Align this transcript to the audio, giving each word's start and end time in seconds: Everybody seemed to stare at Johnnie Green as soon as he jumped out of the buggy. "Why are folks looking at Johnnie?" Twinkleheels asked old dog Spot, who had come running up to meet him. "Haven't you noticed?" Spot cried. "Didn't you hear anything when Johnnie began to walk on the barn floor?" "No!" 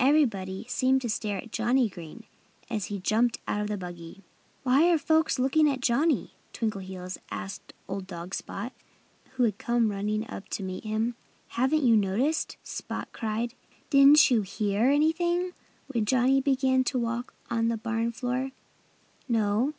Everybody 0.00 0.66
seemed 0.68 1.02
to 1.02 1.08
stare 1.08 1.38
at 1.38 1.52
Johnnie 1.52 1.88
Green 1.88 2.24
as 2.64 2.68
soon 2.70 2.76
as 2.78 2.84
he 2.86 2.98
jumped 2.98 3.38
out 3.46 3.60
of 3.60 3.68
the 3.68 3.76
buggy. 3.76 4.24
"Why 4.64 4.90
are 4.90 4.98
folks 4.98 5.38
looking 5.38 5.70
at 5.70 5.78
Johnnie?" 5.82 6.32
Twinkleheels 6.52 7.16
asked 7.30 7.74
old 7.86 8.08
dog 8.08 8.34
Spot, 8.34 8.72
who 9.36 9.44
had 9.44 9.56
come 9.58 9.92
running 9.92 10.28
up 10.28 10.48
to 10.48 10.64
meet 10.64 10.82
him. 10.82 11.14
"Haven't 11.50 11.84
you 11.84 11.96
noticed?" 11.96 12.56
Spot 12.64 13.06
cried. 13.12 13.54
"Didn't 13.88 14.32
you 14.32 14.42
hear 14.42 14.90
anything 14.90 15.52
when 15.86 16.04
Johnnie 16.06 16.40
began 16.40 16.82
to 16.82 16.98
walk 16.98 17.34
on 17.48 17.68
the 17.68 17.76
barn 17.76 18.10
floor?" 18.10 18.50
"No!" 19.28 19.74